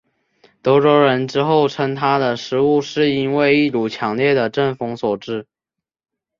[0.63, 5.45] 德国人之后称他的失误是因为一股强烈的阵风所致。